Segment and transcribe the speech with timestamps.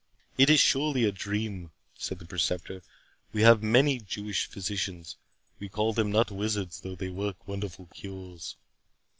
[0.35, 2.81] "It is surely a dream," said the Preceptor;
[3.33, 5.15] "we have many Jewish physicians,
[5.51, 8.55] and we call them not wizards though they work wonderful cures."